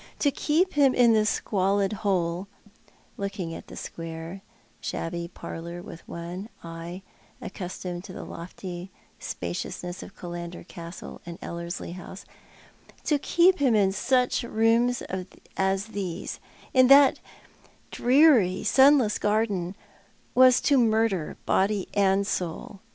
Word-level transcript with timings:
To 0.17 0.31
keep 0.31 0.73
him 0.73 0.95
in 0.95 1.13
this 1.13 1.29
squalid 1.29 1.93
hole," 2.01 2.47
looking 3.17 3.53
at 3.53 3.67
the 3.67 3.75
square, 3.75 4.41
shabby 4.79 5.27
parlour 5.31 5.83
with 5.83 6.01
eyes 6.63 7.01
accustomed 7.39 8.03
to 8.05 8.11
the 8.13 8.23
lofty 8.25 8.89
spaciousness 9.19 10.01
of 10.01 10.15
Killander 10.15 10.67
Castle 10.67 11.21
and 11.23 11.39
EUerslie 11.41 11.93
House," 11.93 12.25
to 13.03 13.19
keep 13.19 13.59
him 13.59 13.75
in 13.75 13.91
such 13.91 14.41
rooms 14.41 15.03
as 15.55 15.85
these— 15.85 16.39
in 16.73 16.87
that 16.87 17.19
dreary, 17.91 18.63
sunless 18.63 19.19
garden— 19.19 19.75
was 20.33 20.59
to 20.61 20.79
murder 20.79 21.37
body 21.45 21.87
and 21.93 22.25
soul. 22.25 22.79